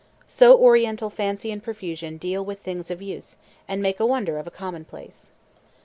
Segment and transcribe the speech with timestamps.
[0.27, 3.35] So oriental fancy and profusion deal with things of use,
[3.67, 5.29] and make a wonder of a commonplace.